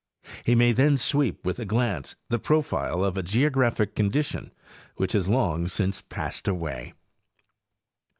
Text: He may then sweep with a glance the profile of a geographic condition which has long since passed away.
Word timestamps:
He 0.43 0.55
may 0.55 0.71
then 0.71 0.97
sweep 0.97 1.45
with 1.45 1.59
a 1.59 1.63
glance 1.65 2.15
the 2.29 2.39
profile 2.39 3.03
of 3.03 3.19
a 3.19 3.21
geographic 3.21 3.93
condition 3.93 4.51
which 4.95 5.11
has 5.11 5.29
long 5.29 5.67
since 5.67 6.01
passed 6.01 6.47
away. 6.47 6.95